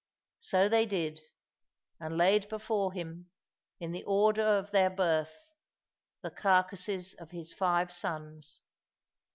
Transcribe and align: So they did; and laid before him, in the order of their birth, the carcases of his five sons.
So 0.39 0.67
they 0.67 0.87
did; 0.87 1.21
and 1.99 2.17
laid 2.17 2.49
before 2.49 2.91
him, 2.91 3.29
in 3.79 3.91
the 3.91 4.03
order 4.05 4.41
of 4.41 4.71
their 4.71 4.89
birth, 4.89 5.45
the 6.23 6.31
carcases 6.31 7.13
of 7.19 7.29
his 7.29 7.53
five 7.53 7.91
sons. 7.93 8.63